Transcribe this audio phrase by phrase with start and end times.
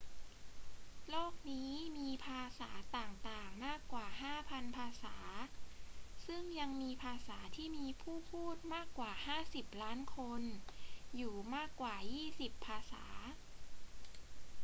[1.09, 4.07] โลกนี้มีภาษาต่าง ๆ มากกว่า
[4.41, 5.15] 5,000 ภาษา
[6.25, 9.11] ซึ่งยังมีภาษาที่มีผู้พูดมากกว่า
[9.49, 10.41] 50 ล้านคน
[11.15, 13.05] อยู่มากกว่ายี่สิบภาษา